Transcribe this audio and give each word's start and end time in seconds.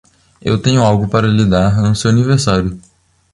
Eu 0.41 0.59
tenho 0.59 0.81
algo 0.83 1.07
para 1.07 1.27
lhe 1.27 1.45
dar 1.45 1.79
no 1.79 1.93
seu 1.95 2.09
aniversário. 2.09 2.75